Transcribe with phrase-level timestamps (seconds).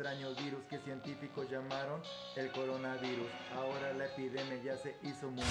[0.00, 2.00] extraño virus que científicos llamaron
[2.34, 3.28] el coronavirus.
[3.54, 5.44] Ahora la epidemia ya se hizo muy...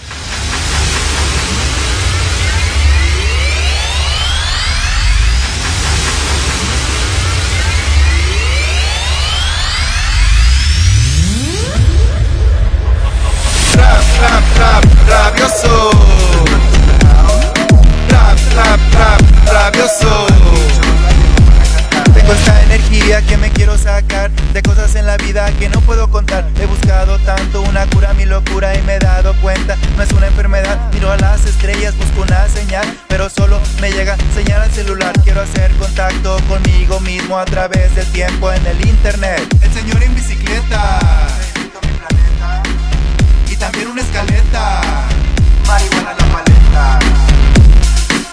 [35.29, 39.39] Quiero hacer contacto conmigo mismo a través del tiempo en el internet.
[39.61, 40.99] El señor en bicicleta.
[43.47, 44.81] Y también una escaleta.
[45.67, 46.99] Marihuana la paleta.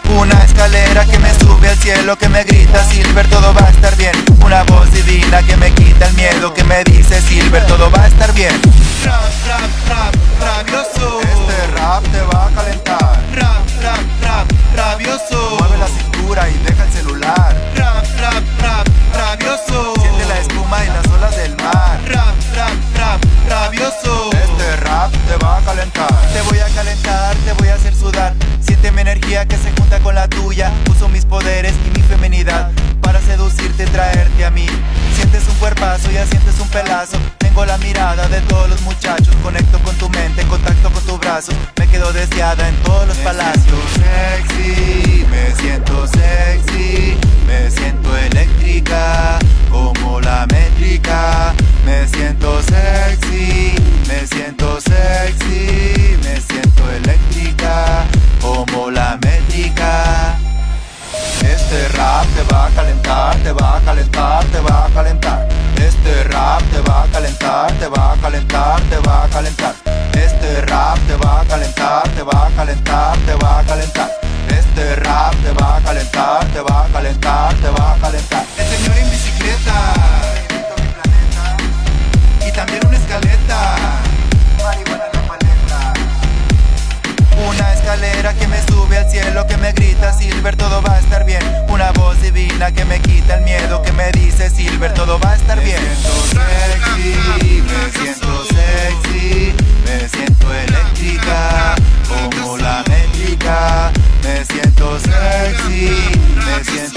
[0.08, 3.94] Una escalera que me sube al cielo, que me grita Silver, todo va a estar
[3.98, 4.14] bien.
[4.42, 8.06] Una voz divina que me quita el miedo, que me dice Silver, todo va a
[8.06, 8.58] estar bien.
[9.04, 11.20] Rap, rap, rap, rabioso.
[11.20, 13.20] Este rap te va a calentar.
[13.34, 15.65] Rap, rap, rap, rabioso.
[16.36, 17.56] Cintura y deja el celular.
[17.76, 19.94] Rap, rap, rap, rabioso.
[20.00, 21.98] Siente la espuma y las olas del mar.
[22.08, 24.30] Rap, rap, rap, rabioso.
[24.32, 26.14] Este rap te va a calentar.
[26.32, 28.34] Te voy a calentar, te voy a hacer sudar.
[28.60, 30.72] Siente mi energía que se junta con la tuya.
[30.90, 32.70] Uso mis poderes y mi feminidad
[33.00, 34.66] para seducirte y traerte a mí.
[35.14, 37.16] Sientes un cuerpazo, ya sientes un pelazo.
[37.56, 39.34] Tengo la mirada de todos los muchachos.
[39.42, 41.52] Conecto con tu mente, contacto con tu brazo.
[41.78, 43.78] Me quedo deseada en todos los palacios.
[43.94, 47.16] sexy, me siento sexy.
[47.46, 49.38] Me siento eléctrica,
[49.70, 51.54] como la métrica.
[51.86, 53.72] Me siento sexy,
[54.06, 56.18] me siento sexy.
[56.22, 57.65] Me siento eléctrica,
[69.36, 69.74] calentar.
[70.14, 74.10] Este rap te va a calentar, te va a calentar, te va a calentar.
[74.48, 78.44] Este rap te va a calentar, te va a calentar, te va a calentar.
[78.56, 79.76] El señor en bicicleta.
[82.48, 83.76] Y también una escaleta.
[87.46, 91.26] Una escalera que me sube al cielo, que me grita Silver, todo va a estar
[91.26, 91.42] bien.
[91.68, 95.36] Una voz divina que me quita el miedo, que me dice Silver, todo va a
[95.36, 95.82] estar bien.
[95.82, 98.45] Me siento sexy, me siento
[99.84, 101.74] me siento eléctrica,
[102.08, 103.92] como la métrica.
[104.22, 105.90] Me siento sexy,
[106.34, 106.95] me siento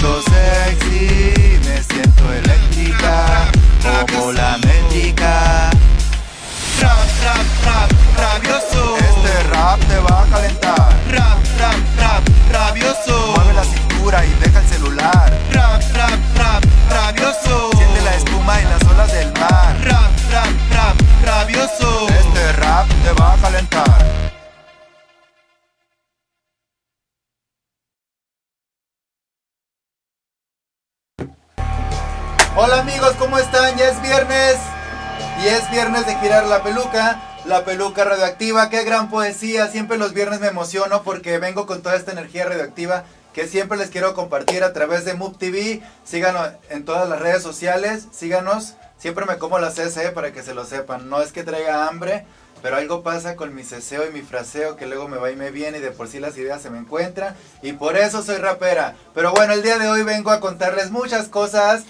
[35.90, 41.02] de girar la peluca, la peluca radioactiva, qué gran poesía, siempre los viernes me emociono
[41.02, 45.14] porque vengo con toda esta energía radioactiva que siempre les quiero compartir a través de
[45.14, 50.32] Move TV, síganos en todas las redes sociales, síganos, siempre me como la CSE para
[50.32, 52.24] que se lo sepan, no es que traiga hambre,
[52.62, 55.50] pero algo pasa con mi ceseo y mi fraseo que luego me va y me
[55.50, 57.34] viene y de por sí las ideas se me encuentran.
[57.62, 61.26] Y por eso soy rapera, pero bueno, el día de hoy vengo a contarles muchas
[61.26, 61.82] cosas,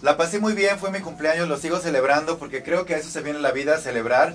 [0.00, 3.10] la pasé muy bien, fue mi cumpleaños, lo sigo celebrando porque creo que a eso
[3.10, 4.34] se viene la vida, celebrar.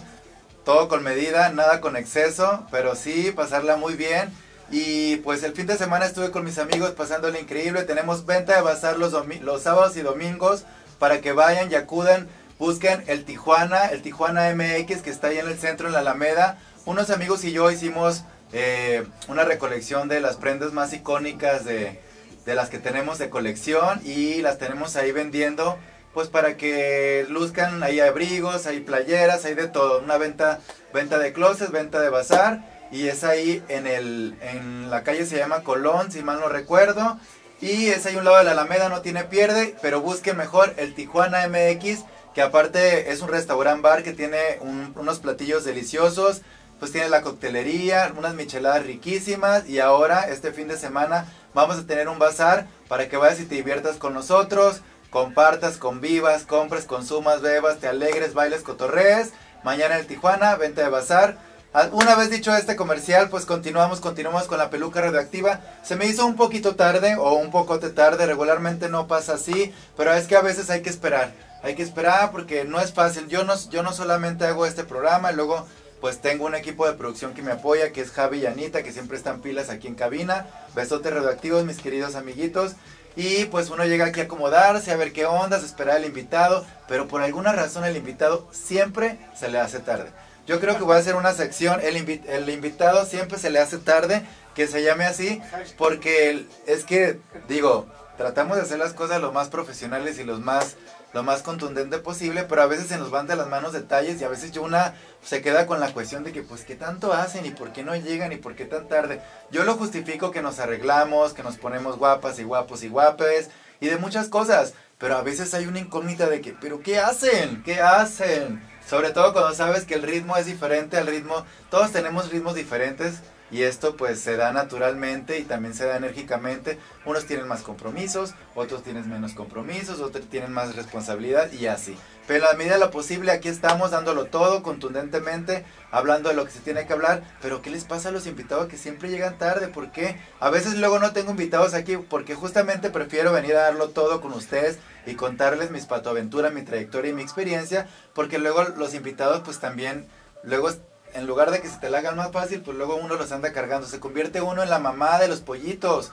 [0.66, 4.29] Todo con medida, nada con exceso, pero sí pasarla muy bien.
[4.72, 7.84] Y pues el fin de semana estuve con mis amigos pasándole increíble.
[7.84, 10.63] Tenemos venta de bazar los, los sábados y domingos
[11.00, 12.28] para que vayan y acudan.
[12.59, 16.57] Busquen el Tijuana, el Tijuana MX que está ahí en el centro, en la Alameda.
[16.85, 21.99] Unos amigos y yo hicimos eh, una recolección de las prendas más icónicas de,
[22.45, 25.78] de las que tenemos de colección y las tenemos ahí vendiendo
[26.13, 30.59] pues para que luzcan hay abrigos, hay playeras, hay de todo, una venta
[30.93, 35.37] venta de closets, venta de bazar y es ahí en el en la calle se
[35.37, 37.17] llama Colón, si mal no recuerdo,
[37.61, 40.93] y es ahí un lado de la Alameda, no tiene pierde, pero busquen mejor el
[40.93, 42.03] Tijuana MX,
[42.35, 46.41] que aparte es un restaurant bar que tiene un- unos platillos deliciosos,
[46.79, 51.85] pues tiene la coctelería, unas micheladas riquísimas y ahora este fin de semana vamos a
[51.85, 57.41] tener un bazar para que vayas y te diviertas con nosotros, compartas, convivas, compres, consumas,
[57.41, 59.31] bebas, te alegres, bailes, cotorrees.
[59.64, 61.37] Mañana en Tijuana, venta de bazar.
[61.73, 65.61] Ah, Una vez dicho este comercial, pues continuamos, continuamos con la peluca radioactiva.
[65.84, 70.14] Se me hizo un poquito tarde o un poco tarde, regularmente no pasa así, pero
[70.14, 71.31] es que a veces hay que esperar.
[71.64, 73.28] hay que esperar porque no es fácil.
[73.28, 75.66] Yo no, yo no solamente hago este programa, luego
[76.03, 78.91] pues tengo un equipo de producción que me apoya, que es Javi y Anita, que
[78.91, 80.47] siempre están pilas aquí en cabina.
[80.76, 82.73] Besotes radioactivos, mis queridos amiguitos.
[83.16, 87.08] Y pues uno llega aquí a acomodarse, a ver qué ondas, esperar al invitado, pero
[87.08, 90.11] por alguna razón el invitado siempre se le hace tarde.
[90.46, 93.78] Yo creo que voy a hacer una sección, el, el invitado siempre se le hace
[93.78, 95.41] tarde, que se llame así,
[95.78, 100.76] porque es que, digo, tratamos de hacer las cosas lo más profesionales y los más
[101.14, 104.24] lo más contundente posible, pero a veces se nos van de las manos detalles y
[104.24, 107.46] a veces yo una se queda con la cuestión de que pues qué tanto hacen
[107.46, 109.22] y por qué no llegan y por qué tan tarde.
[109.52, 113.50] Yo lo justifico que nos arreglamos, que nos ponemos guapas y guapos y guapes
[113.80, 117.62] y de muchas cosas, pero a veces hay una incógnita de que, pero ¿qué hacen?
[117.64, 118.62] ¿Qué hacen?
[118.88, 123.22] Sobre todo cuando sabes que el ritmo es diferente al ritmo, todos tenemos ritmos diferentes
[123.53, 126.79] y esto pues se da naturalmente y también se da enérgicamente.
[127.05, 131.96] Unos tienen más compromisos, otros tienen menos compromisos, otros tienen más responsabilidad y así.
[132.26, 136.52] Pero a medida de lo posible aquí estamos dándolo todo contundentemente, hablando de lo que
[136.52, 137.22] se tiene que hablar.
[137.44, 139.67] Pero ¿qué les pasa a los invitados que siempre llegan tarde?
[139.67, 140.20] ¿Por qué?
[140.40, 144.34] A veces luego no tengo invitados aquí porque justamente prefiero venir a darlo todo con
[144.34, 149.59] ustedes y contarles mis patoaventuras, mi trayectoria y mi experiencia, porque luego los invitados pues
[149.59, 150.08] también
[150.44, 150.72] luego
[151.14, 153.54] en lugar de que se te la hagan más fácil, pues luego uno los anda
[153.54, 153.88] cargando.
[153.88, 156.12] Se convierte uno en la mamá de los pollitos.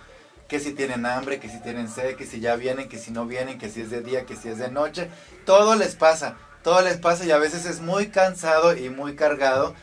[0.49, 3.27] Que si tienen hambre, que si tienen sed, que si ya vienen, que si no
[3.27, 5.09] vienen, que si es de día, que si es de noche.
[5.47, 9.75] Todo les pasa, todo les pasa y a veces es muy cansado y muy cargado.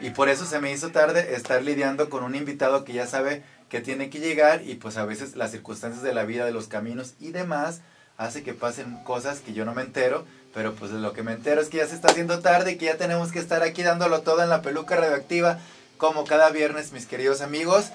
[0.00, 3.44] Y por eso se me hizo tarde estar lidiando con un invitado que ya sabe
[3.68, 6.68] que tiene que llegar y pues a veces las circunstancias de la vida, de los
[6.68, 7.80] caminos y demás
[8.16, 10.24] hace que pasen cosas que yo no me entero
[10.58, 12.78] pero pues de lo que me entero es que ya se está haciendo tarde y
[12.78, 15.60] que ya tenemos que estar aquí dándolo todo en la peluca radioactiva,
[15.98, 17.92] como cada viernes, mis queridos amigos.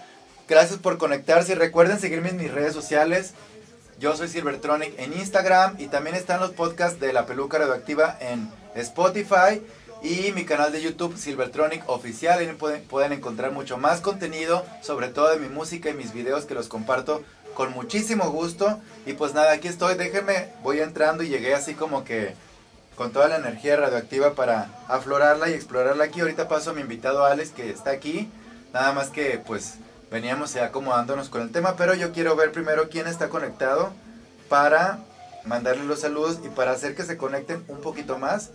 [0.48, 3.34] Gracias por conectarse y recuerden seguirme en mis redes sociales.
[4.00, 8.50] Yo soy Silvertronic en Instagram y también están los podcasts de la peluca radioactiva en
[8.76, 9.62] Spotify
[10.02, 12.40] y mi canal de YouTube Silvertronic Oficial.
[12.40, 16.46] Ahí pueden, pueden encontrar mucho más contenido, sobre todo de mi música y mis videos
[16.46, 17.26] que los comparto
[17.56, 18.80] con muchísimo gusto.
[19.06, 22.42] Y pues nada, aquí estoy, déjenme, voy entrando y llegué así como que
[22.96, 26.22] con toda la energía radioactiva para aflorarla y explorarla aquí.
[26.22, 28.30] Ahorita paso a mi invitado Alex que está aquí.
[28.74, 29.76] Nada más que pues
[30.12, 33.92] veníamos ya acomodándonos con el tema, pero yo quiero ver primero quién está conectado
[34.50, 35.00] para
[35.46, 38.52] mandarle los saludos y para hacer que se conecten un poquito más.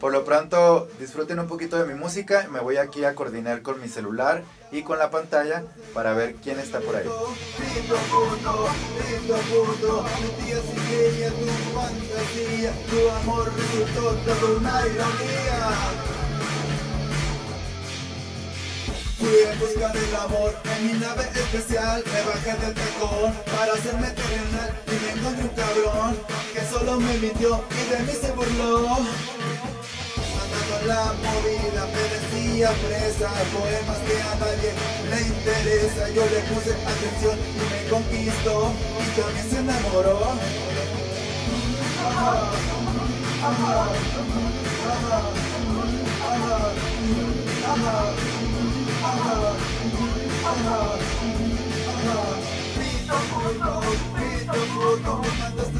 [0.00, 2.46] Por lo pronto, disfruten un poquito de mi música.
[2.52, 6.60] Me voy aquí a coordinar con mi celular y con la pantalla para ver quién
[6.60, 7.08] está por ahí.
[19.18, 22.04] Fui en busca del amor en mi nave especial.
[22.06, 26.16] Me bajé del tacón para hacerme terrenal Y me encontré un cabrón
[26.54, 28.98] que solo me mintió y de mí se burló
[30.86, 34.72] la movida me decía presa Poemas que a nadie
[35.10, 40.18] le interesa Yo le puse atención y me conquistó Y también se enamoró
[54.52, 55.78] puto, me mandaste.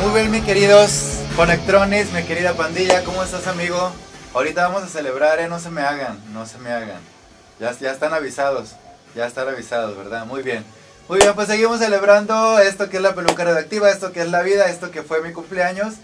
[0.00, 3.92] Muy bien, mis queridos conectrones, mi querida pandilla, ¿cómo estás, amigo?
[4.34, 5.48] Ahorita vamos a celebrar, ¿eh?
[5.48, 7.00] No se me hagan, no se me hagan.
[7.60, 8.70] Ya, ya están avisados,
[9.14, 10.26] ya están avisados, ¿verdad?
[10.26, 10.64] Muy bien.
[11.10, 14.42] Muy bien, pues seguimos celebrando esto que es la peluca redactiva, esto que es la
[14.42, 15.94] vida, esto que fue mi cumpleaños.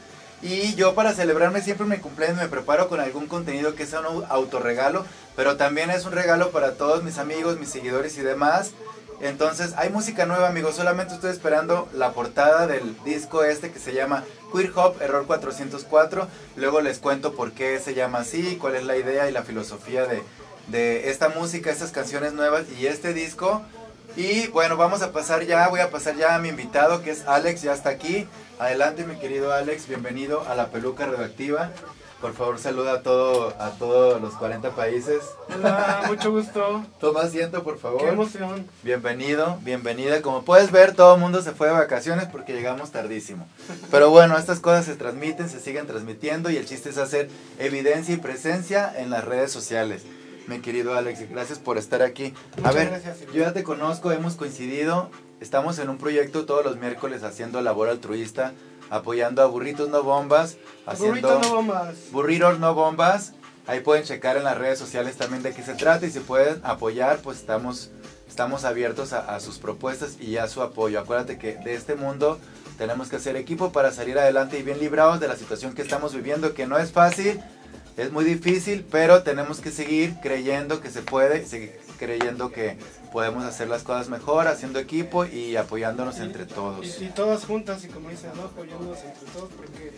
[0.43, 4.25] Y yo para celebrarme siempre mi cumpleaños me preparo con algún contenido que sea un
[4.29, 8.73] autorregalo, pero también es un regalo para todos mis amigos, mis seguidores y demás.
[9.21, 13.95] Entonces hay música nueva amigos, solamente estoy esperando la portada del disco este que se
[13.95, 16.27] llama Queer Hop Error 404.
[16.57, 20.05] Luego les cuento por qué se llama así, cuál es la idea y la filosofía
[20.05, 20.25] de,
[20.67, 23.63] de esta música, estas canciones nuevas y este disco.
[24.17, 27.27] Y bueno, vamos a pasar ya, voy a pasar ya a mi invitado que es
[27.27, 28.27] Alex, ya está aquí.
[28.59, 31.71] Adelante mi querido Alex, bienvenido a la peluca redactiva.
[32.23, 35.23] Por favor, saluda a, todo, a todos los 40 países.
[35.55, 36.83] Hola, mucho gusto.
[36.99, 38.01] Toma asiento, por favor.
[38.01, 38.67] Qué emoción.
[38.83, 40.23] Bienvenido, bienvenida.
[40.23, 43.47] Como puedes ver, todo el mundo se fue de vacaciones porque llegamos tardísimo.
[43.91, 48.15] Pero bueno, estas cosas se transmiten, se siguen transmitiendo y el chiste es hacer evidencia
[48.15, 50.05] y presencia en las redes sociales
[50.47, 51.29] mi querido Alex.
[51.31, 52.35] Gracias por estar aquí.
[52.63, 55.11] a ver, yo ya te conozco, hemos coincidido.
[55.41, 58.55] Estamos en un proyecto todos los miércoles haciendo labor altruista
[58.91, 61.97] apoyando a Burritos No Bombas, haciendo Burrito no bombas.
[62.13, 63.33] Burritos No Bombas.
[63.67, 66.61] Ahí pueden checar en las redes sociales también de qué se trata y si pueden
[66.63, 67.91] apoyar, pues estamos,
[68.29, 71.01] estamos abiertos a, a sus propuestas y a su apoyo.
[71.01, 72.39] Acuérdate que de este mundo
[72.79, 76.15] tenemos que hacer equipo para salir adelante y bien librados de la situación que estamos
[76.15, 77.41] viviendo, que no es fácil,
[77.97, 82.77] es muy difícil, pero tenemos que seguir creyendo que se puede, seguir creyendo que
[83.13, 86.85] podemos hacer las cosas mejor, haciendo equipo y apoyándonos entre todos.
[87.01, 88.43] Y, y todas juntas y como dicen, ¿no?
[88.43, 89.93] apoyándonos entre todos porque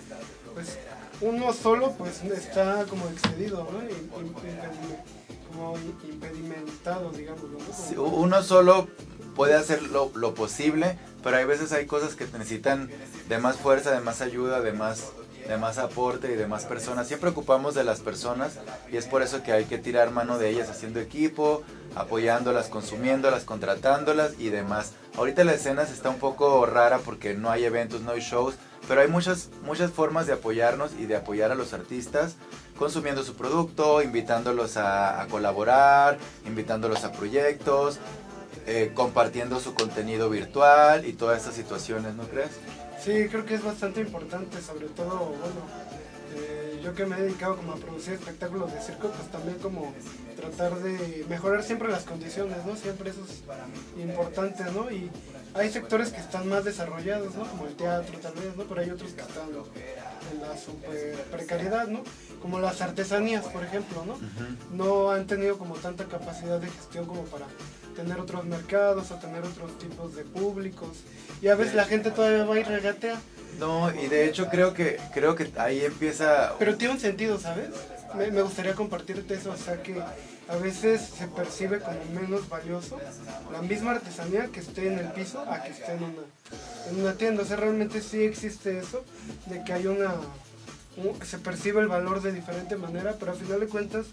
[0.54, 0.78] pues
[1.20, 3.80] uno solo pues está como excedido, ¿no?
[3.80, 5.02] Impedime-
[5.48, 5.76] como
[6.08, 7.58] impedimentado, digamos, ¿no?
[7.58, 8.86] Como- Sí, Uno solo
[9.34, 12.90] puede hacer lo, lo posible, pero hay veces hay cosas que necesitan
[13.28, 15.04] de más fuerza, de más ayuda, de más,
[15.48, 17.08] de más aporte y de más personas.
[17.08, 18.58] Siempre ocupamos de las personas
[18.92, 21.62] y es por eso que hay que tirar mano de ellas haciendo equipo,
[21.96, 24.92] apoyándolas, consumiéndolas, contratándolas y demás.
[25.16, 29.00] Ahorita la escena está un poco rara porque no hay eventos, no hay shows, pero
[29.00, 32.36] hay muchas, muchas formas de apoyarnos y de apoyar a los artistas
[32.78, 37.98] consumiendo su producto, invitándolos a, a colaborar, invitándolos a proyectos,
[38.66, 42.50] eh, compartiendo su contenido virtual y todas estas situaciones, ¿no crees?
[43.02, 45.62] Sí, creo que es bastante importante, sobre todo, bueno,
[46.34, 49.94] eh, yo que me he dedicado como a producir espectáculos de circo, pues también como
[50.36, 52.76] tratar de mejorar siempre las condiciones, ¿no?
[52.76, 53.42] Siempre eso es
[54.00, 54.90] importante, ¿no?
[54.90, 55.10] Y
[55.54, 57.48] hay sectores que están más desarrollados, ¿no?
[57.48, 58.64] Como el teatro tal vez, ¿no?
[58.64, 59.48] Pero hay otros que están
[60.32, 62.02] en la super precariedad, ¿no?
[62.42, 64.18] Como las artesanías, por ejemplo, ¿no?
[64.70, 67.46] no han tenido como tanta capacidad de gestión como para
[67.98, 70.98] tener otros mercados o tener otros tipos de públicos.
[71.42, 73.18] Y a veces la gente todavía va y regatea.
[73.58, 77.70] No, y de hecho creo que creo que ahí empieza Pero tiene un sentido, ¿sabes?
[78.14, 80.00] Me, me gustaría compartirte eso, o sea que
[80.48, 82.98] a veces se percibe como menos valioso
[83.52, 86.22] la misma artesanía que esté en el piso a que esté en una,
[86.90, 87.42] en una tienda.
[87.42, 89.04] O sea, realmente sí existe eso,
[89.46, 90.14] de que hay una...
[91.24, 94.06] se percibe el valor de diferente manera, pero al final de cuentas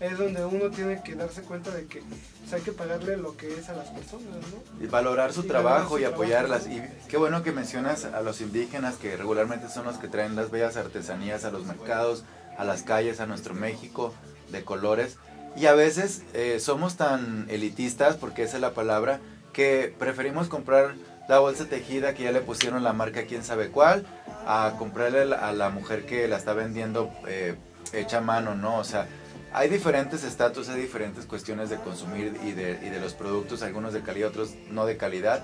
[0.00, 3.54] es donde uno tiene que darse cuenta de que pues, hay que pagarle lo que
[3.54, 4.84] es a las personas, ¿no?
[4.84, 6.66] y valorar su Y valorar trabajo su y apoyarlas.
[6.66, 10.50] Y qué bueno que mencionas a los indígenas que regularmente son los que traen las
[10.50, 12.24] bellas artesanías a los mercados,
[12.58, 14.12] a las calles, a nuestro México
[14.50, 15.18] de colores.
[15.56, 19.20] Y a veces eh, somos tan elitistas, porque esa es la palabra,
[19.52, 20.94] que preferimos comprar
[21.28, 24.04] la bolsa tejida que ya le pusieron la marca quién sabe cuál,
[24.46, 27.54] a comprarle a la- mujer que la está vendiendo eh,
[27.92, 28.78] hecha a mano, ¿no?
[28.78, 29.06] O sea,
[29.54, 33.92] hay diferentes estatus, hay diferentes cuestiones de consumir y de, y de los productos, algunos
[33.92, 35.42] de calidad, otros no de calidad.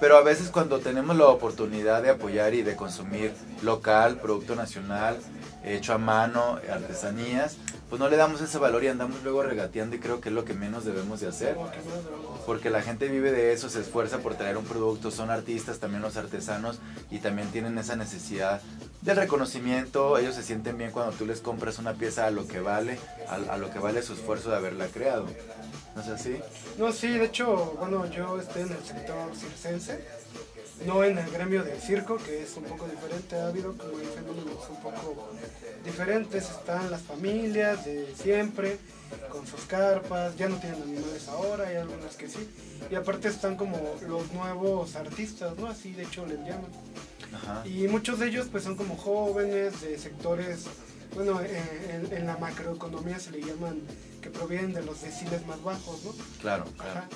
[0.00, 5.18] Pero a veces cuando tenemos la oportunidad de apoyar y de consumir local, producto nacional,
[5.62, 7.56] hecho a mano, artesanías,
[7.90, 10.44] pues no le damos ese valor y andamos luego regateando y creo que es lo
[10.44, 11.56] que menos debemos de hacer.
[12.46, 16.00] Porque la gente vive de eso, se esfuerza por traer un producto, son artistas, también
[16.00, 16.78] los artesanos,
[17.10, 18.62] y también tienen esa necesidad
[19.02, 20.16] del reconocimiento.
[20.18, 23.54] Ellos se sienten bien cuando tú les compras una pieza a lo que vale, a,
[23.54, 25.26] a lo que vale su esfuerzo de haberla creado.
[25.96, 26.40] ¿No es así?
[26.78, 30.04] No, sí, de hecho, bueno, yo estoy en el sector circense,
[30.86, 34.68] no en el gremio del circo, que es un poco diferente, ha habido como fenómenos
[34.68, 35.30] un poco
[35.84, 38.78] diferentes, están las familias de siempre,
[39.30, 42.48] con sus carpas, ya no tienen animales ahora, hay algunas que sí,
[42.90, 45.66] y aparte están como los nuevos artistas, ¿no?
[45.66, 46.70] Así de hecho les llaman.
[47.34, 47.66] Ajá.
[47.66, 50.64] Y muchos de ellos pues son como jóvenes de sectores,
[51.14, 53.80] bueno, eh, en, en la macroeconomía se le llaman
[54.20, 56.12] que provienen de los deciles más bajos, ¿no?
[56.40, 57.00] Claro, claro.
[57.00, 57.08] Ajá.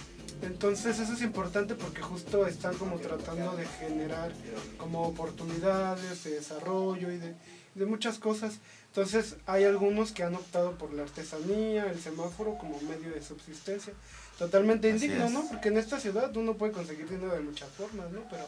[0.47, 4.33] Entonces eso es importante porque justo están como tratando de generar
[4.79, 7.35] como oportunidades de desarrollo y de,
[7.75, 8.59] de muchas cosas.
[8.89, 13.93] Entonces hay algunos que han optado por la artesanía, el semáforo como medio de subsistencia.
[14.39, 15.33] Totalmente Así indigno, es.
[15.33, 15.49] ¿no?
[15.49, 18.21] Porque en esta ciudad uno puede conseguir dinero de muchas formas, ¿no?
[18.31, 18.45] Pero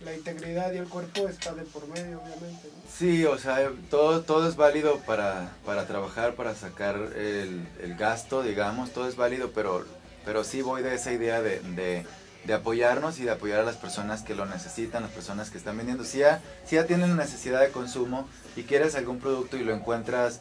[0.00, 2.90] la integridad y el cuerpo está de por medio, obviamente, ¿no?
[2.92, 8.42] Sí, o sea, todo, todo es válido para, para trabajar, para sacar el, el gasto,
[8.42, 9.84] digamos, todo es válido, pero,
[10.26, 12.04] pero sí voy de esa idea de, de,
[12.44, 15.76] de apoyarnos y de apoyar a las personas que lo necesitan, las personas que están
[15.78, 16.04] vendiendo.
[16.04, 20.40] Si ya, si ya tienen necesidad de consumo y quieres algún producto y lo encuentras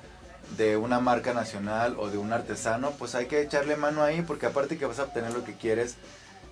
[0.57, 4.47] de una marca nacional o de un artesano, pues hay que echarle mano ahí porque
[4.47, 5.95] aparte que vas a obtener lo que quieres,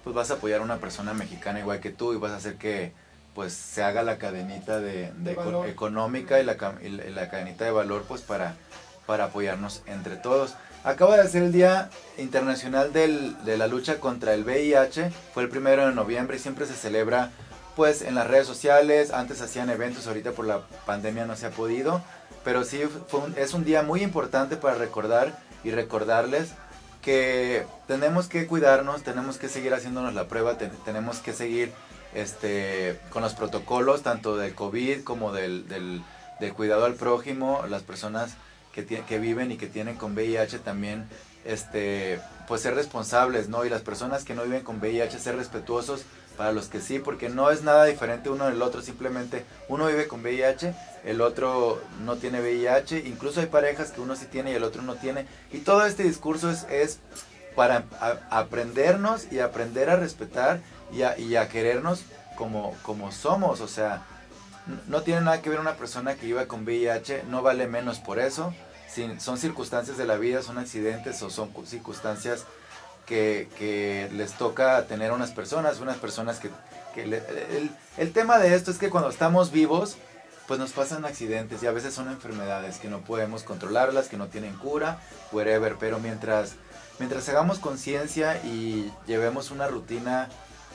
[0.03, 2.55] pues vas a apoyar a una persona mexicana igual que tú y vas a hacer
[2.55, 2.93] que
[3.33, 5.11] pues se haga la cadenita de,
[5.65, 8.55] económica y la, ca- y la- y la cadenita de valor pues para,
[9.07, 10.53] para apoyarnos entre todos.
[10.83, 15.87] Acaba de ser el Día Internacional de la Lucha contra el VIH, fue el primero
[15.87, 17.31] de noviembre y siempre se celebra
[17.77, 21.51] pues en las redes sociales, antes hacían eventos, ahorita por la pandemia no se ha
[21.51, 22.01] podido,
[22.43, 22.81] pero sí
[23.37, 26.49] es un día muy importante para recordar y recordarles
[27.01, 31.71] que tenemos que cuidarnos, tenemos que seguir haciéndonos la prueba, te- tenemos que seguir
[32.13, 38.35] este, con los protocolos tanto del COVID como del, del cuidado al prójimo, las personas
[38.74, 41.08] que, viven y que tienen con VIH también
[41.46, 43.65] este, pues ser responsables, ¿no?
[43.65, 46.03] Y las personas que no viven con VIH ser respetuosos
[46.36, 50.08] para los que sí, porque no es nada diferente uno del otro, simplemente uno vive
[50.08, 50.74] con VIH,
[51.06, 54.82] el otro no tiene VIH, incluso hay parejas que uno sí tiene y el otro
[54.82, 57.00] no tiene, y todo este discurso es, es
[57.56, 57.84] para
[58.32, 60.60] aprendernos y aprender a respetar
[60.92, 62.03] y a, y a querernos
[62.36, 64.01] como, como somos, o sea,
[64.88, 68.20] no tiene nada que ver una persona que viva con VIH, no vale menos por
[68.20, 68.53] eso,
[69.20, 72.46] son circunstancias de la vida, son accidentes o son circunstancias
[73.05, 76.50] que, les toca tener a unas personas, unas personas que...
[77.98, 79.98] el, tema de esto es que cuando estamos vivos,
[80.48, 84.27] pues nos pasan accidentes y a veces son enfermedades que no podemos controlarlas, que no
[84.27, 85.00] tienen cura,
[85.32, 86.53] whatever, pero mientras,
[87.00, 90.29] mientras hagamos conciencia y llevemos una rutina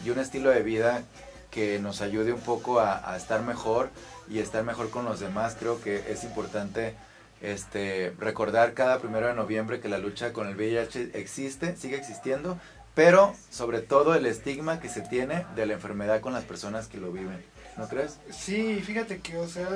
[0.05, 1.03] y un estilo de vida
[1.51, 3.91] que nos ayude un poco a, estar mejor
[4.29, 6.95] y estar mejor con los demás, creo que es importante
[7.41, 12.59] este, recordar cada primero de noviembre que la lucha con el VIH existe, sigue existiendo,
[12.95, 16.99] pero sobre todo el estigma que se tiene de la enfermedad con las personas que
[16.99, 17.43] lo viven.
[17.77, 18.19] ¿No crees?
[18.31, 19.69] Sí, fíjate que, o sea,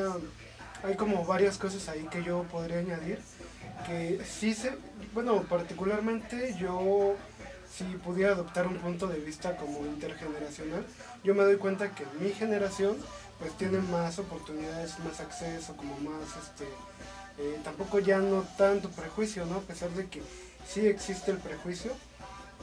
[0.83, 3.21] hay como varias cosas ahí que yo podría añadir.
[3.87, 4.77] Que sí se,
[5.15, 7.17] bueno, particularmente yo,
[7.77, 10.85] si pudiera adoptar un punto de vista como intergeneracional,
[11.25, 12.97] yo me doy cuenta que mi generación
[13.39, 16.65] pues tiene más oportunidades, más acceso, como más este
[17.39, 19.57] eh, tampoco ya no tanto prejuicio, ¿no?
[19.57, 20.23] A pesar de que
[20.69, 21.93] sí existe el prejuicio,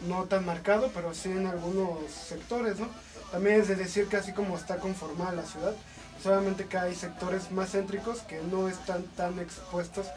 [0.08, 2.88] no tan marcado, pero sí en algunos sectores, ¿no?
[3.32, 5.74] También es de decir que así como está conformada la ciudad,
[6.22, 10.08] solamente que hay sectores más céntricos que no están tan expuestos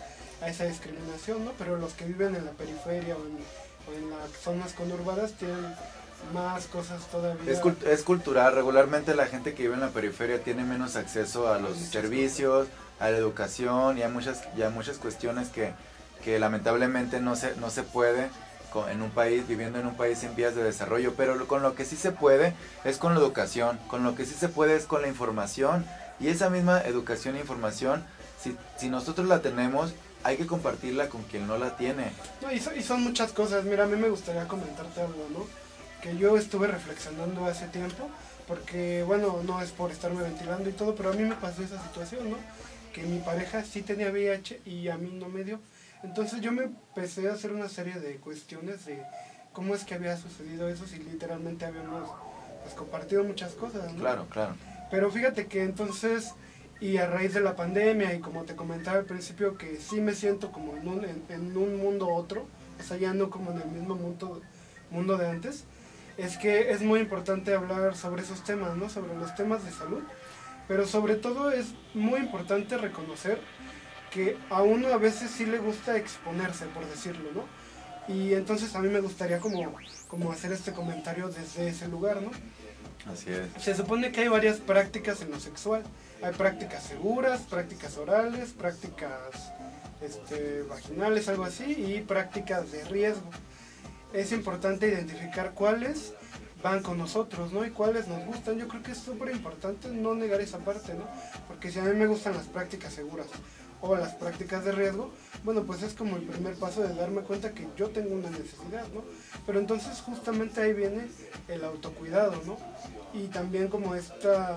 [0.42, 1.52] a esa discriminación, ¿no?
[1.58, 3.38] Pero los que viven en la periferia o en,
[4.10, 5.74] las zonas conurbadas tienen
[6.32, 7.52] más cosas todavía.
[7.86, 11.76] Es, cultural, regularmente la gente que vive en la periferia tiene menos acceso a los
[11.76, 12.68] servicios,
[13.00, 15.72] a la educación y hay muchas, ya muchas cuestiones que,
[16.24, 18.30] que lamentablemente no se, no se puede
[18.90, 21.84] en un país, viviendo en un país en vías de desarrollo, pero con lo que
[21.84, 22.54] sí se puede
[22.84, 25.84] es con la educación, con lo que sí se puede es con la información
[26.20, 28.04] y esa misma educación e información,
[28.40, 29.92] si, si nosotros la tenemos,
[30.24, 32.12] hay que compartirla con quien no la tiene.
[32.40, 35.46] No, y, son, y son muchas cosas, mira, a mí me gustaría comentarte algo, ¿no?
[36.00, 38.08] Que yo estuve reflexionando hace tiempo,
[38.46, 41.82] porque bueno, no es por estarme ventilando y todo, pero a mí me pasó esa
[41.82, 42.36] situación, ¿no?
[42.92, 45.58] que mi pareja sí tenía VIH y a mí no me dio.
[46.02, 49.02] Entonces yo me empecé a hacer una serie de cuestiones de
[49.52, 52.08] cómo es que había sucedido eso si literalmente habíamos
[52.62, 53.92] pues, compartido muchas cosas.
[53.92, 54.00] ¿no?
[54.00, 54.54] Claro, claro.
[54.90, 56.32] Pero fíjate que entonces,
[56.82, 60.14] y a raíz de la pandemia, y como te comentaba al principio, que sí me
[60.14, 62.46] siento como en un, en, un mundo otro,
[62.78, 64.42] o sea, ya no como en el mismo mundo,
[64.90, 65.64] mundo de antes,
[66.18, 68.90] es que es muy importante hablar sobre esos temas, ¿no?
[68.90, 70.02] Sobre los temas de salud
[70.68, 73.40] pero sobre todo es muy importante reconocer
[74.10, 78.14] que a uno a veces sí le gusta exponerse, por decirlo, ¿no?
[78.14, 79.74] Y entonces a mí me gustaría como,
[80.08, 82.30] como hacer este comentario desde ese lugar, ¿no?
[83.58, 85.82] Se supone que hay varias prácticas en lo sexual.
[86.22, 89.52] Hay prácticas seguras, prácticas orales, prácticas
[90.00, 93.28] este, vaginales, algo así, y prácticas de riesgo.
[94.12, 96.12] Es importante identificar cuáles
[96.62, 97.64] van con nosotros, ¿no?
[97.64, 98.58] Y cuáles nos gustan.
[98.58, 101.04] Yo creo que es súper importante no negar esa parte, ¿no?
[101.48, 103.26] Porque si a mí me gustan las prácticas seguras
[103.82, 105.10] o las prácticas de riesgo,
[105.44, 108.86] bueno, pues es como el primer paso de darme cuenta que yo tengo una necesidad,
[108.94, 109.02] ¿no?
[109.44, 111.08] Pero entonces justamente ahí viene
[111.48, 112.56] el autocuidado, ¿no?
[113.12, 114.56] Y también como esta,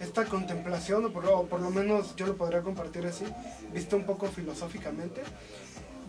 [0.00, 3.24] esta contemplación, o por, o por lo menos yo lo podría compartir así,
[3.72, 5.22] visto un poco filosóficamente,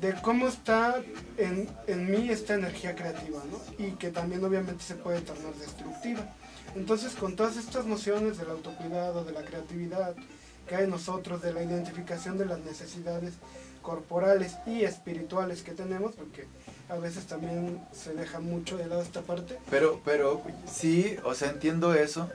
[0.02, 1.02] de cómo está
[1.38, 3.86] en, en, mí esta energía creativa, ¿no?
[3.86, 6.34] Y que también obviamente se puede tornar destructiva.
[6.76, 10.16] Entonces, con todas estas nociones del autocuidado, de la creatividad
[10.74, 13.34] hay en nosotros, de la identificación de las necesidades
[13.82, 16.48] corporales y espirituales que tenemos, porque
[16.90, 19.60] a veces también se deja mucho de lado esta parte.
[19.70, 22.30] Pero, pero, sí, o sea, entiendo eso,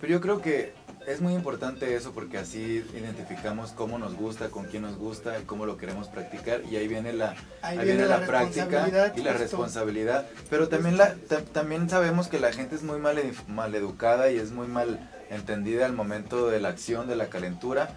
[0.00, 0.72] pero yo creo que
[1.06, 5.64] es muy importante eso porque así identificamos cómo nos gusta, con quién nos gusta, cómo
[5.64, 10.26] lo queremos practicar y ahí viene la, ahí viene la, práctica y la responsabilidad.
[10.50, 11.14] Pero también, la,
[11.52, 14.98] también sabemos que la gente es muy mal, mal educada y es muy mal
[15.30, 17.90] entendida al momento de la acción, de la calentura.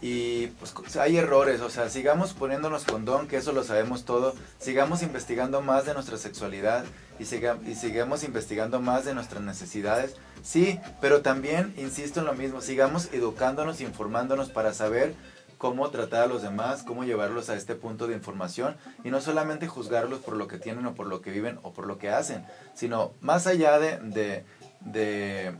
[0.00, 5.02] Y pues hay errores, o sea, sigamos poniéndonos condón, que eso lo sabemos todo, sigamos
[5.02, 6.84] investigando más de nuestra sexualidad
[7.18, 12.60] y, y sigamos investigando más de nuestras necesidades, sí, pero también, insisto en lo mismo,
[12.60, 15.14] sigamos educándonos, informándonos para saber
[15.58, 19.68] cómo tratar a los demás, cómo llevarlos a este punto de información y no solamente
[19.68, 22.44] juzgarlos por lo que tienen o por lo que viven o por lo que hacen,
[22.74, 24.44] sino más allá de,
[24.80, 25.56] de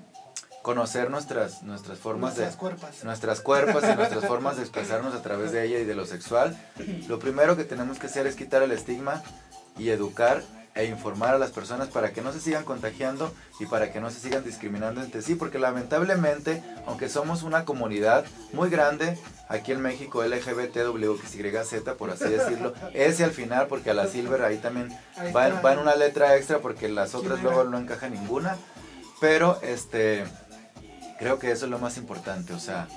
[0.64, 3.04] conocer nuestras, nuestras formas Nuestras de cuerpas.
[3.04, 6.56] nuestras cuerpos y nuestras formas de expresarnos a través de ella y de lo sexual.
[7.06, 9.22] Lo primero que tenemos que hacer es quitar el estigma
[9.78, 10.42] y educar
[10.74, 14.10] e informar a las personas para que no se sigan contagiando y para que no
[14.10, 18.24] se sigan discriminando entre sí, porque lamentablemente, aunque somos una comunidad
[18.54, 19.18] muy grande,
[19.50, 24.56] aquí en México LGBTWXYZ, por así decirlo, ese al final, porque a la Silver ahí
[24.56, 24.88] también
[25.36, 25.60] va, está.
[25.60, 28.56] va en una letra extra porque las otras luego no encaja ninguna,
[29.20, 30.24] pero este
[31.18, 32.88] creo que eso es lo más importante, o sea,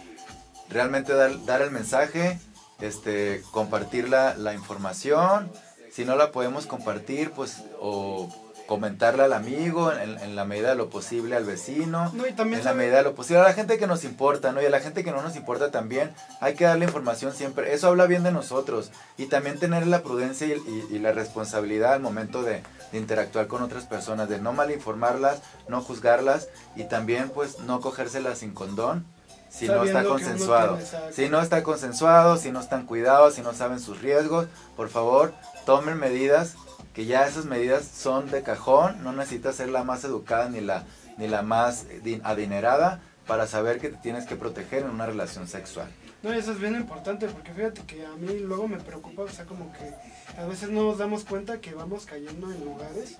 [0.70, 2.40] realmente dar, el mensaje,
[2.82, 5.52] este, compartir la, la información,
[5.92, 8.30] si no la podemos compartir, pues, o
[8.68, 12.60] comentarla al amigo en, en la medida de lo posible al vecino, No, y también
[12.60, 14.62] en la sabe- medida de lo posible a la gente que nos importa, ¿no?
[14.62, 17.88] Y a la gente que no nos importa también, hay que darle información siempre, eso
[17.88, 22.02] habla bien de nosotros, y también tener la prudencia y, y- y la responsabilidad al
[22.02, 27.60] momento de, de interactuar con otras personas, de no malinformarlas, no juzgarlas, y también, pues,
[27.60, 29.06] no cogérselas sin condón,
[29.50, 30.78] si no está consensuado.
[30.78, 34.90] tiene Si no está consensuado, si no están cuidados, si no saben sus riesgos, por
[34.90, 35.34] favor,
[35.66, 36.56] tomen medidas,
[36.98, 40.84] que ya esas medidas son de cajón, no necesitas ser la más educada ni la,
[41.20, 45.48] ni la más di- adinerada para saber que te tienes que proteger en una relación
[45.48, 45.88] sexual.
[46.24, 49.46] No, eso es bien importante porque fíjate que a mí luego me preocupa, o sea,
[49.46, 49.94] como que
[50.42, 53.18] a veces no nos damos cuenta que vamos cayendo en lugares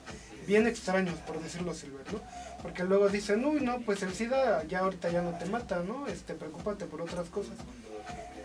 [0.48, 2.20] bien extraños, por decirlo Silver, ¿no?
[2.64, 6.08] Porque luego dicen, uy, no, pues el SIDA ya ahorita ya no te mata, ¿no?
[6.08, 7.54] Este, preocúpate por otras cosas.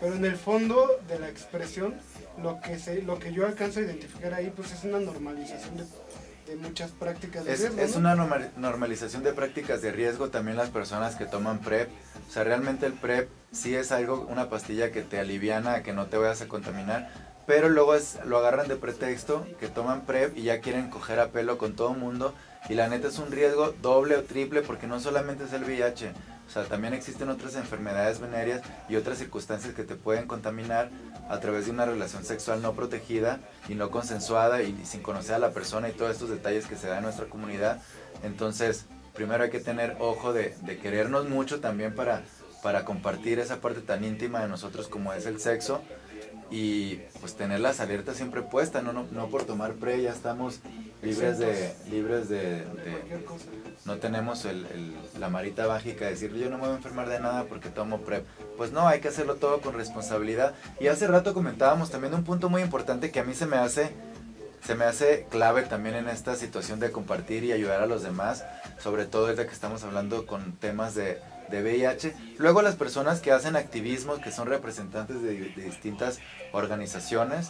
[0.03, 1.95] Pero en el fondo de la expresión,
[2.43, 5.85] lo que, se, lo que yo alcanzo a identificar ahí, pues es una normalización de,
[6.45, 7.99] de muchas prácticas de Es, riesgo, es ¿no?
[7.99, 11.87] una normal- normalización de prácticas de riesgo también las personas que toman PrEP.
[12.27, 16.07] O sea, realmente el PrEP sí es algo, una pastilla que te aliviana que no
[16.07, 17.09] te vayas a contaminar,
[17.47, 21.29] pero luego es, lo agarran de pretexto que toman PrEP y ya quieren coger a
[21.29, 22.33] pelo con todo mundo.
[22.67, 26.11] Y la neta es un riesgo doble o triple porque no solamente es el VIH,
[26.47, 30.89] o sea, también existen otras enfermedades venéreas y otras circunstancias que te pueden contaminar
[31.29, 35.39] a través de una relación sexual no protegida y no consensuada y, sin conocer a
[35.39, 37.81] la persona y todos estos detalles que se dan en nuestra comunidad.
[38.23, 42.23] Entonces, primero hay que tener ojo de, de querernos mucho también para,
[42.61, 45.81] para compartir esa parte tan íntima de nosotros como es el sexo
[46.51, 50.59] y pues tener las alertas siempre puestas, no, no, no por tomar pre ya estamos
[51.03, 52.63] libres de, libres de-
[53.85, 57.09] no tenemos el, el- la marita mágica de decir yo no me voy a enfermar
[57.09, 58.25] de nada porque tomo PrEP.
[58.57, 60.53] Pues no, hay que hacerlo todo con responsabilidad.
[60.79, 63.89] Y hace rato comentábamos también un punto muy importante que a mí se me hace,
[64.65, 68.45] se me hace clave también en esta situación de compartir y ayudar a los demás,
[68.79, 72.13] sobre todo desde que estamos hablando con temas de, de VIH.
[72.37, 76.19] Luego las personas que hacen activismo, que son representantes de, de distintas
[76.53, 77.49] organizaciones,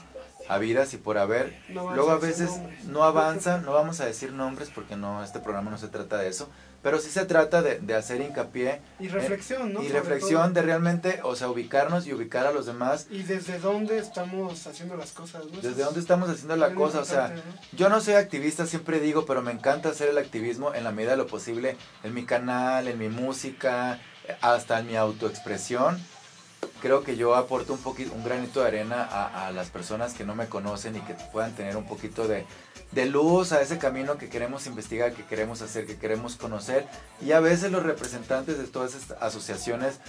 [0.50, 2.52] habidas y por haber, No luego a veces
[2.86, 6.28] no avanzan, no vamos a decir nombres porque no, este programa no se trata de
[6.28, 6.50] eso,
[6.82, 9.82] pero sí se trata de, de hacer hincapié Y reflexión, ¿no?
[9.82, 10.54] y Sobre reflexión todo.
[10.54, 14.98] de realmente, o sea, ubicarnos y ubicar a los demás, Y desde dónde estamos haciendo
[14.98, 15.52] las cosas, ¿no?
[15.62, 17.42] Desde es dónde estamos haciendo la cosa, o sea, ¿no?
[17.78, 21.12] yo no soy activista, siempre digo, pero me encanta hacer el activismo en la medida
[21.12, 24.00] de lo posible, en mi canal, en mi música,
[24.42, 25.98] hasta en mi autoexpresión.
[26.82, 30.36] Creo que yo aporto un poquito, un granito de arena a, las personas que no
[30.36, 32.46] me conocen y que puedan tener un poquito de,
[33.06, 36.88] luz a ese camino que queremos investigar, que queremos hacer, que queremos conocer.
[37.22, 40.00] Y a veces los representantes de todas estas asociaciones,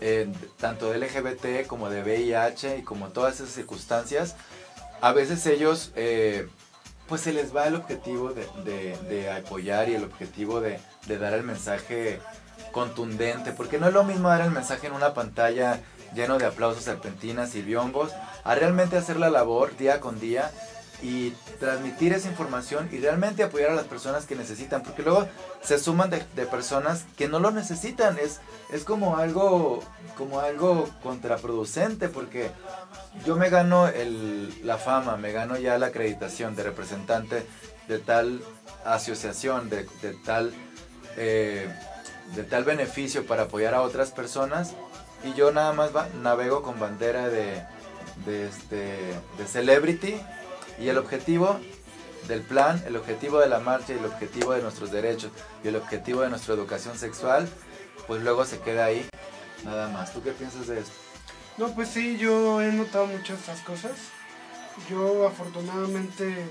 [0.00, 4.36] eh, tanto de LGBT como de VIH y como todas esas circunstancias,
[5.00, 6.48] a veces ellos, eh,
[7.08, 8.46] pues se les va el objetivo de,
[9.08, 12.20] de- apoyar y el objetivo de dar el mensaje
[12.72, 15.80] contundente, porque no es lo mismo dar el mensaje en una pantalla
[16.14, 18.12] lleno de aplausos, serpentinas y biombos,
[18.44, 20.50] a realmente hacer la labor día con día
[21.02, 25.26] y transmitir esa información y realmente apoyar a las personas que necesitan, porque luego
[25.60, 29.82] se suman de, personas que no lo necesitan, es, es como algo
[30.16, 32.50] como algo contraproducente, porque
[33.26, 37.46] yo me gano el, la fama, me gano ya la acreditación de representante
[37.88, 38.40] de tal
[38.84, 39.86] asociación, de
[40.24, 40.52] tal
[41.16, 41.68] eh,
[42.34, 44.72] de tal beneficio para apoyar a otras personas
[45.24, 47.62] y yo nada más va- navego con bandera de,
[48.26, 48.98] este,
[49.38, 50.20] de celebrity
[50.78, 51.58] y el objetivo
[52.28, 55.30] del plan, el objetivo de la marcha y el objetivo de nuestros derechos
[55.64, 57.48] y el objetivo de nuestra educación sexual,
[58.06, 59.08] pues luego se queda ahí
[59.64, 60.12] nada más.
[60.12, 60.92] ¿Tú qué piensas de esto?
[61.58, 63.92] No, pues sí, yo he notado muchas estas cosas.
[64.88, 66.46] Yo afortunadamente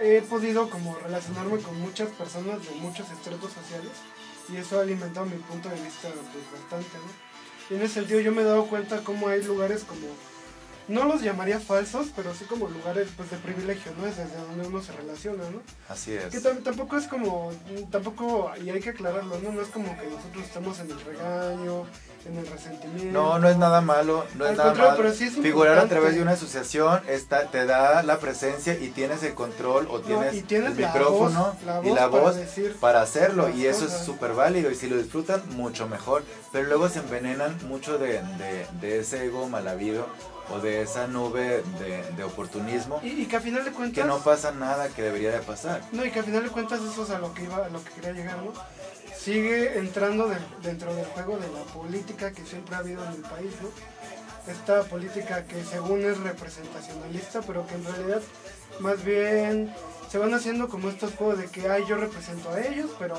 [0.00, 3.92] he podido como relacionarme con muchas personas de muchos estratos sociales
[4.48, 7.23] y eso ha alimentado mi punto de vista pues bastante, ¿no?
[7.70, 10.06] En ese sentido yo me he dado cuenta cómo hay lugares como
[10.88, 14.06] no los llamaría falsos, pero sí como lugares pues de privilegio, ¿no?
[14.06, 15.62] Es desde donde uno se relaciona, ¿no?
[15.88, 16.26] Así es.
[16.26, 17.50] Que tam- tampoco es como,
[17.90, 19.52] tampoco, y hay que aclararlo, ¿no?
[19.52, 21.86] No es como que nosotros estemos en el regaño,
[22.26, 23.12] en el resentimiento.
[23.12, 24.94] No, no es nada malo, no es nada malo.
[24.96, 28.88] pero sí es Figurar a través de una asociación está, te da la presencia y
[28.88, 32.06] tienes el control o No, tienes, y tienes el la micrófono voz, la y la
[32.08, 32.36] voz
[32.80, 36.88] para hacerlo y eso es súper válido y si lo disfrutan mucho mejor, pero luego
[36.88, 40.06] se envenenan mucho de, de- de ese ego mal habido
[40.50, 44.02] o de esa nube de, de oportunismo Y, y que a final de cuentas...
[44.02, 45.80] que no pasa nada que debería de pasar.
[45.92, 47.82] No, y que al final de cuentas eso es a lo que iba, a lo
[47.82, 48.52] que quería llegar, ¿no?
[49.16, 53.22] Sigue entrando de- dentro del juego de la política que siempre ha habido en el
[53.22, 53.70] país, ¿no?
[54.52, 58.20] Esta política que según es representacionalista, pero que en realidad
[58.80, 59.72] más bien
[60.10, 63.14] se van haciendo como estos juegos de que, ay, yo represento a ellos, pero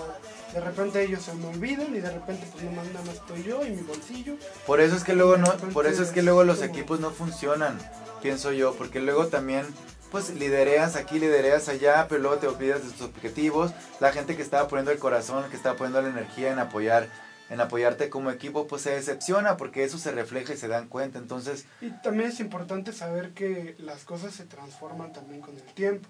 [0.56, 3.66] de repente ellos se me olvidan y de repente pues nomás nada más estoy yo
[3.66, 4.38] y mi bolsillo.
[4.66, 7.78] Por eso es que luego no, por eso es que luego los equipos no funcionan,
[8.22, 9.66] pienso yo, porque luego también
[10.12, 13.74] pues lidereas aquí, lidereas allá, pero luego te olvidas de tus objetivos.
[14.00, 17.10] La gente que estaba poniendo el corazón, que estaba poniendo la energía en apoyar,
[17.50, 21.20] en apoyarte como equipo, pues se decepciona porque eso se refleja y se dan cuenta.
[21.20, 26.08] Entonces, Y también es importante saber que las cosas se transforman también con el tiempo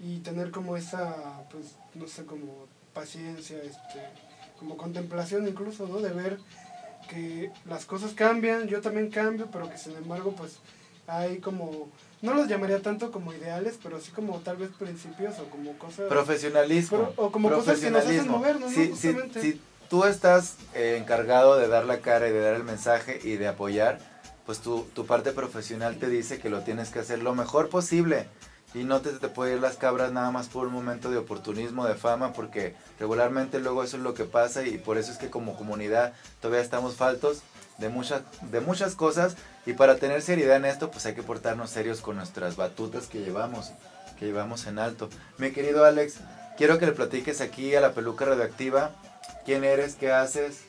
[0.00, 2.66] y tener como esa, pues, no sé, como
[3.00, 4.00] paciencia, este,
[4.58, 5.98] como contemplación incluso, ¿no?
[6.00, 6.38] De ver
[7.10, 10.56] que las cosas cambian, yo también cambio, pero que sin embargo, pues,
[11.06, 11.88] hay como,
[12.22, 16.06] no los llamaría tanto como ideales, pero sí como tal vez principios o como cosas...
[16.08, 17.12] profesionalismo.
[17.16, 18.38] O como cosas que nos hacen profesionalismo.
[18.38, 18.76] movernos, ¿no?
[18.76, 19.40] Si, si- Justamente.
[19.42, 23.36] si tú estás eh, encargado de dar la cara y de dar el mensaje y
[23.36, 24.00] de apoyar,
[24.46, 28.26] pues tu, tu parte profesional te dice que lo tienes que hacer lo mejor posible.
[28.74, 31.86] Y no te, te puede ir las cabras nada más por un momento de oportunismo,
[31.86, 35.30] de fama, porque regularmente luego eso es lo que pasa y por eso es que
[35.30, 37.42] como comunidad todavía estamos faltos
[37.78, 41.70] de muchas, de muchas cosas y para tener seriedad en esto pues hay que portarnos
[41.70, 43.72] serios con nuestras batutas que llevamos,
[44.18, 45.08] que llevamos en alto.
[45.38, 46.16] Mi querido Alex,
[46.56, 48.92] quiero que le platiques aquí a la peluca radioactiva
[49.46, 50.64] quién eres, qué haces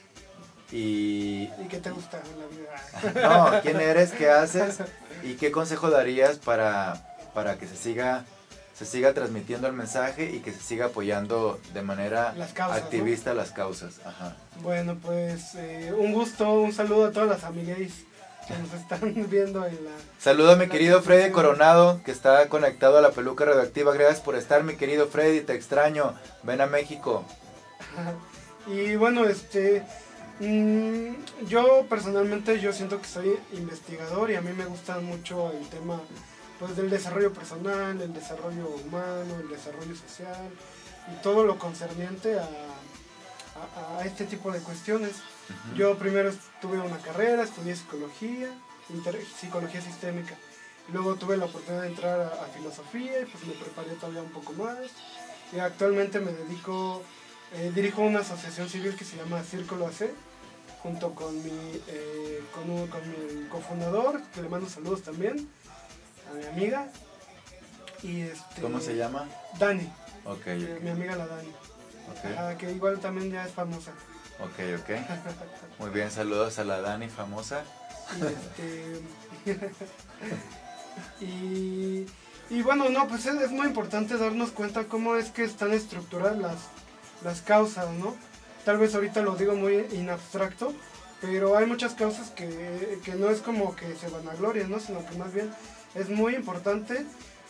[0.71, 1.49] y...
[1.59, 3.51] ¿Y qué te gusta en la vida?
[3.53, 4.77] No, quién eres, qué haces
[5.23, 8.25] y qué consejo darías para, para que se siga,
[8.73, 12.83] se siga transmitiendo el mensaje y que se siga apoyando de manera Las causas, ¿no?
[12.83, 13.99] activista las causas.
[14.03, 14.35] Ajá.
[14.63, 19.63] Bueno, pues eh, un gusto, un saludo a todas las amigas que nos están viendo
[19.67, 19.91] en la...
[20.17, 23.93] Saludo a mi querido Freddy Coronado, que está conectado a la peluca radioactiva.
[23.93, 26.15] Gracias por estar, mi querido Freddy, te extraño.
[26.41, 27.23] Ven a México.
[28.65, 29.83] Y bueno, este...
[30.39, 35.69] mm, yo personalmente yo siento que soy investigador y a mí me gusta mucho el
[35.69, 36.01] tema
[36.59, 40.49] pues del desarrollo personal, el desarrollo humano, el desarrollo social
[41.13, 45.11] y todo lo concerniente a, a- a este tipo de cuestiones.
[45.75, 48.49] Yo primero tuve una carrera, estudié psicología,
[49.39, 50.35] psicología sistémica.
[50.91, 54.31] Luego tuve la oportunidad de entrar a, a filosofía y pues me preparé todavía un
[54.31, 54.77] poco más.
[55.53, 57.01] Y actualmente me dedico,
[57.53, 60.11] eh, dirijo una asociación civil que se llama Círculo AC,
[60.83, 65.49] junto con mi, eh, con, un- con mi cofundador, que le mando saludos también,
[66.29, 66.87] a mi amiga.
[68.03, 69.27] Y este, ¿Cómo se llama?
[69.59, 69.89] Dani,
[70.25, 70.83] Ok, eh, ok.
[70.83, 71.49] mi amiga la Dani,
[72.11, 72.25] ok.
[72.37, 73.91] Ajá, que igual también ya es famosa.
[74.39, 74.89] Ok, ok.
[75.79, 77.63] Muy bien, saludos a la Dani famosa.
[78.19, 78.25] Y,
[79.45, 79.65] este,
[81.25, 82.05] y,
[82.49, 86.37] y bueno, no, pues es, es muy importante darnos cuenta cómo es que están estructuradas
[86.37, 86.55] las,
[87.23, 88.15] las causas, ¿no?
[88.65, 90.73] Tal vez ahorita lo digo muy in abstracto,
[91.21, 94.79] pero hay muchas causas que, que no es como que se vanaglorian, ¿no?
[94.79, 95.51] Sino que más bien
[95.97, 97.05] es muy importante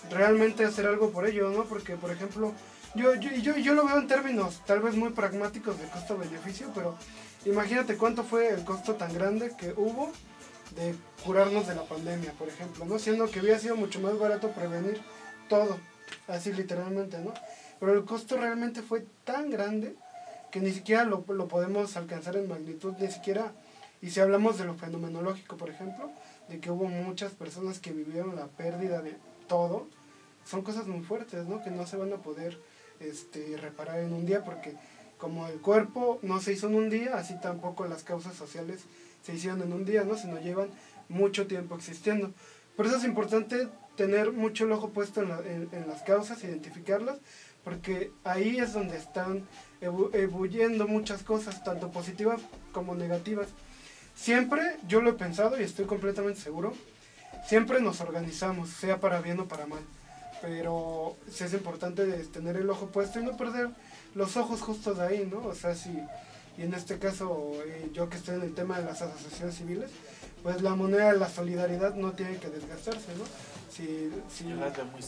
[0.10, 1.66] realmente hacer algo por ello, ¿no?
[1.66, 2.54] Porque, por ejemplo,
[2.96, 6.98] yo, yo, yo, yo lo veo en términos tal vez muy pragmáticos de costo-beneficio, pero
[7.46, 10.12] imagínate cuánto fue el costo tan grande que hubo
[10.76, 13.00] de curarnos de la pandemia, por ejemplo, ¿no?
[13.00, 15.02] Siendo que había sido mucho más barato prevenir
[15.50, 15.78] todo,
[16.28, 17.34] así literalmente, ¿no?
[17.80, 19.96] Pero el costo realmente fue tan grande
[20.52, 23.52] que ni siquiera lo, lo podemos alcanzar en magnitud, ni siquiera,
[24.02, 26.10] y si hablamos de lo fenomenológico, por ejemplo,
[26.50, 29.16] de que hubo muchas personas que vivieron la pérdida de
[29.48, 29.88] todo,
[30.46, 31.62] son cosas muy fuertes, ¿no?
[31.64, 32.60] Que no se van a poder
[33.00, 34.76] este, reparar en un día porque
[35.18, 38.82] como el cuerpo no se hizo en un día, así tampoco las causas sociales
[39.24, 40.16] se hicieron en un día, ¿no?
[40.16, 40.70] Sino llevan
[41.10, 42.32] mucho tiempo existiendo.
[42.76, 47.18] Por eso es importante tener mucho el ojo puesto en, la- en- las causas, identificarlas,
[47.64, 49.44] porque ahí es donde están
[49.82, 52.40] ebu- ebulliendo muchas cosas, tanto positivas
[52.72, 53.48] como negativas.
[54.17, 56.73] Siempre, yo lo he pensado y estoy completamente seguro,
[57.47, 59.80] siempre nos organizamos, sea para bien o para mal.
[60.41, 63.69] Pero sí es importante tener el ojo puesto y no perder
[64.15, 65.47] los ojos justo de ahí, ¿no?
[65.47, 65.89] O sea, si,
[66.58, 69.89] y en este caso, eh, yo que estoy en el tema de las asociaciones civiles,
[70.41, 73.23] pues la moneda de la solidaridad no tiene que desgastarse, ¿no?
[73.71, 74.45] Si, si,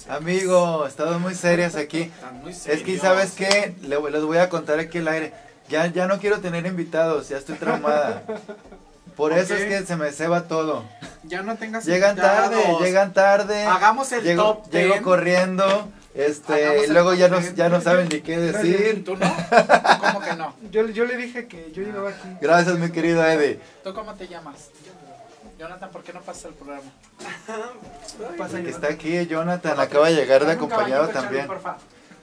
[0.09, 2.01] Amigo, estamos muy serias aquí.
[2.01, 2.99] Están muy Es que.
[2.99, 3.73] ¿sabes qué?
[3.81, 5.33] Le, les voy a contar aquí al aire.
[5.69, 8.23] Ya, ya no quiero tener invitados, ya estoy traumada.
[9.19, 10.86] Por eso es que se me ceba todo.
[11.23, 13.65] Ya no tengas Llegan tarde, llegan tarde.
[13.65, 15.01] Hagamos el llego, top llego 10.
[15.01, 15.89] corriendo.
[16.15, 17.53] Este, luego ya no, 10.
[17.55, 19.03] ya no saben ni qué decir.
[19.03, 19.27] ¿Tú no?
[19.27, 20.55] ¿Tú ¿Cómo que no?
[20.71, 22.29] yo, yo le dije que yo llegaba aquí.
[22.39, 23.60] Gracias, mi querido Eddie.
[23.84, 24.69] ¿Tú cómo te llamas?
[25.60, 26.89] Jonathan, ¿por qué no pasas el programa?
[28.38, 31.45] Pasa Que está aquí Jonathan, acaba de llegar de acompañado también.
[31.45, 31.77] Charlie, porfa.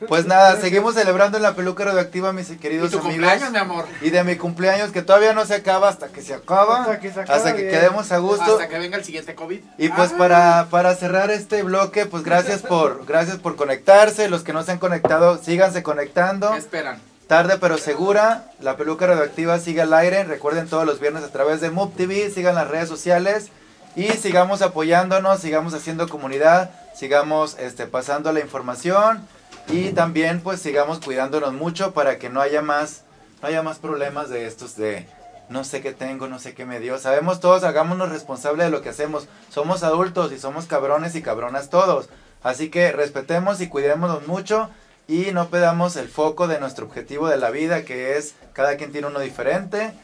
[0.09, 3.15] Pues nada, seguimos celebrando en la peluca radioactiva, mis queridos Y tu amigos.
[3.15, 3.87] cumpleaños, mi amor.
[4.03, 6.83] Y de mi cumpleaños, que todavía no se acaba hasta que se acaba.
[6.83, 8.53] Hasta que se acaba, hasta que quedemos a gusto.
[8.53, 9.61] Hasta que venga el siguiente COVID.
[9.79, 14.29] Y pues Ah, para, para cerrar este bloque, pues gracias por, gracias por conectarse.
[14.29, 16.51] Los que no se han conectado, síganse conectando.
[16.53, 17.01] ¿Qué esperan?
[17.27, 20.25] Tarde pero segura, la peluca radioactiva sigue al aire.
[20.25, 23.49] Recuerden todos los viernes a través de Move TV, sigan las redes sociales
[23.97, 29.27] y sigamos apoyándonos, sigamos haciendo comunidad, sigamos este, pasando la información
[29.69, 33.03] y también pues sigamos cuidándonos mucho para que no haya más,
[33.43, 35.07] no haya más problemas de estos de
[35.49, 36.99] no sé qué tengo, no sé qué me dio.
[36.99, 39.29] Sabemos todos, hagámonos responsables de lo que hacemos.
[39.51, 42.09] Somos adultos y somos cabrones y cabronas todos.
[42.43, 44.71] Así que respetemos y cuidémonos mucho
[45.09, 48.93] y no perdamos el foco de nuestro objetivo de la vida, que es cada quien
[48.93, 49.95] tiene uno diferente,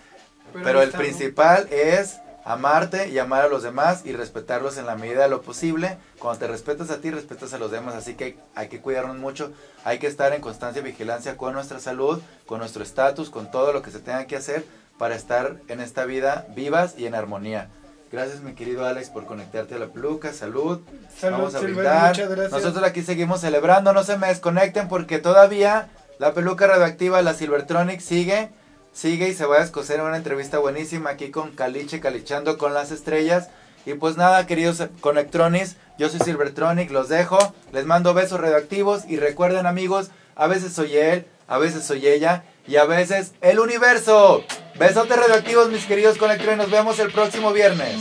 [0.63, 5.23] pero, el principal es amarte y amar a los demás y respetarlos en la medida
[5.23, 5.97] de lo posible.
[6.19, 9.53] Cuando te respetas a ti, respetas a los demás, así que hay que cuidarnos mucho,
[9.85, 13.73] hay que estar en constancia y vigilancia con nuestra salud, con nuestro estatus, con todo
[13.73, 14.65] lo que se tenga que hacer
[14.99, 17.69] para estar en esta vida vivas y en armonía.
[18.11, 20.81] Gracias mi querido Alex por conectarte a la peluca, salud.
[21.19, 22.09] Salud, Vamos a brindar.
[22.11, 22.53] muchas gracias.
[22.53, 28.01] Nosotros aquí seguimos celebrando, no se me desconecten porque todavía la peluca radioactiva, la Silvertronic,
[28.01, 28.51] sigue,
[28.93, 32.91] sigue y se va a escocer una entrevista buenísima aquí con Caliche, Calichando con las
[32.91, 33.49] estrellas.
[33.85, 37.39] Y pues nada, queridos Conectronis, yo soy Silvertronic, los dejo,
[37.73, 42.45] les mando besos radioactivos y recuerden amigos, a veces soy él, a veces soy ella
[42.69, 44.45] y a veces el universo.
[44.79, 47.97] Besotes radioactivos mis queridos Conectronis, nos vemos el próximo viernes.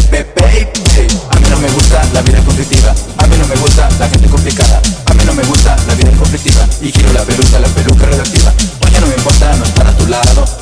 [0.02, 1.08] baby, baby.
[1.30, 2.96] A mí no me gusta la vida conflictiva.
[3.18, 4.82] A mí no me gusta la gente complicada.
[5.06, 6.66] A mí no me gusta la vida conflictiva.
[6.82, 8.54] Y quiero la peluca, la peluca relativa.
[8.86, 10.62] Oye, no me importa, no estar a tu lado.